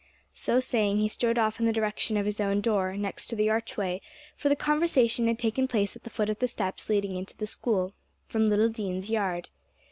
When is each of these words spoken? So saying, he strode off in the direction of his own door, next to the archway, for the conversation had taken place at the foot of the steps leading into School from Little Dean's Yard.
So 0.33 0.59
saying, 0.59 0.97
he 0.97 1.07
strode 1.07 1.37
off 1.37 1.59
in 1.59 1.67
the 1.67 1.71
direction 1.71 2.17
of 2.17 2.25
his 2.25 2.41
own 2.41 2.59
door, 2.59 2.97
next 2.97 3.27
to 3.27 3.35
the 3.35 3.51
archway, 3.51 4.01
for 4.35 4.49
the 4.49 4.55
conversation 4.55 5.27
had 5.27 5.37
taken 5.37 5.67
place 5.67 5.95
at 5.95 6.01
the 6.01 6.09
foot 6.09 6.31
of 6.31 6.39
the 6.39 6.47
steps 6.47 6.89
leading 6.89 7.15
into 7.15 7.45
School 7.45 7.93
from 8.25 8.47
Little 8.47 8.69
Dean's 8.69 9.11
Yard. 9.11 9.49